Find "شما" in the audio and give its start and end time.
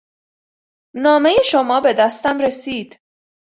1.43-1.79